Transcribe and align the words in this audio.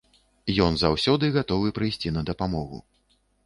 Ён 0.67 0.79
заўсёды 0.83 1.31
гатовы 1.37 1.67
прыйсці 1.77 2.17
на 2.19 2.27
дапамогу. 2.33 2.85